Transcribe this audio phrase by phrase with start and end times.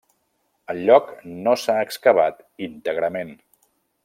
[0.73, 1.11] El lloc
[1.49, 3.37] no s'ha excavat íntegrament.